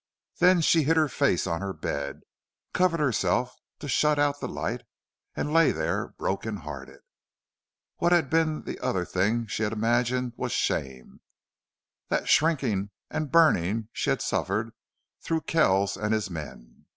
Then 0.39 0.61
she 0.61 0.81
hid 0.81 0.97
her 0.97 1.07
face 1.07 1.45
on 1.45 1.61
her 1.61 1.73
bed, 1.73 2.21
covered 2.73 2.99
herself 2.99 3.55
to 3.77 3.87
shut 3.87 4.17
out 4.17 4.39
the 4.39 4.47
light, 4.47 4.81
and 5.35 5.53
lay 5.53 5.71
there, 5.71 6.07
broken 6.17 6.57
hearted. 6.57 7.01
What 7.97 8.11
had 8.11 8.27
been 8.27 8.63
that 8.63 8.79
other 8.79 9.05
thing 9.05 9.45
she 9.45 9.61
had 9.61 9.73
imagined 9.73 10.33
was 10.35 10.53
shame 10.53 11.21
that 12.07 12.27
shrinking 12.27 12.89
and 13.11 13.31
burning 13.31 13.89
she 13.93 14.09
had 14.09 14.23
suffered 14.23 14.71
through 15.21 15.41
Kells 15.41 15.97
and 15.97 16.15
his 16.15 16.31
men? 16.31 16.87